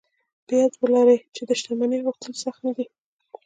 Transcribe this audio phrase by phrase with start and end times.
[0.45, 2.85] په یاد و لرئ چې د شتمنۍ غوښتل سخت نه دي